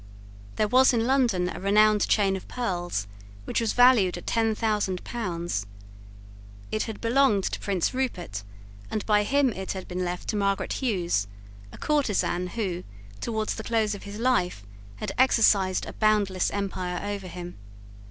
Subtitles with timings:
[0.55, 3.05] There was in London a renowned chain of pearls
[3.45, 5.67] which was valued at ten thousand pounds.
[6.71, 8.41] It had belonged to Prince Rupert;
[8.89, 11.27] and by him it had been left to Margaret Hughes,
[11.71, 12.83] a courtesan who,
[13.19, 14.63] towards the close of his life,
[14.95, 17.59] had exercised a boundless empire over him.